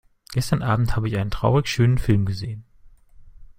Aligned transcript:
Gestern 0.33 0.63
Abend 0.63 0.95
habe 0.95 1.07
ich 1.09 1.15
einen 1.17 1.29
traurigschönen 1.29 1.99
Film 1.99 2.25
gesehen. 2.25 2.65